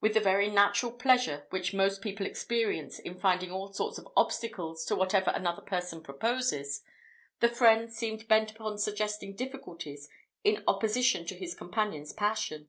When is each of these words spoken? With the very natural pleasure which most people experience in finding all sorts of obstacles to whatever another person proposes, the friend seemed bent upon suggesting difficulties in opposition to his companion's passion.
With 0.00 0.14
the 0.14 0.18
very 0.20 0.50
natural 0.50 0.90
pleasure 0.90 1.46
which 1.50 1.72
most 1.72 2.02
people 2.02 2.26
experience 2.26 2.98
in 2.98 3.20
finding 3.20 3.52
all 3.52 3.72
sorts 3.72 3.98
of 3.98 4.08
obstacles 4.16 4.84
to 4.86 4.96
whatever 4.96 5.30
another 5.30 5.62
person 5.62 6.02
proposes, 6.02 6.82
the 7.38 7.48
friend 7.48 7.92
seemed 7.92 8.26
bent 8.26 8.50
upon 8.50 8.78
suggesting 8.78 9.36
difficulties 9.36 10.08
in 10.42 10.64
opposition 10.66 11.24
to 11.26 11.36
his 11.36 11.54
companion's 11.54 12.12
passion. 12.12 12.68